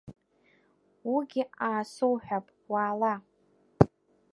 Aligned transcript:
Уигьы 1.13 1.43
аасоуҳәап, 1.67 2.45
уаала! 2.71 3.13